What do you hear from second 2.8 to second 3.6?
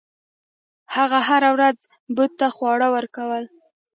ورکول.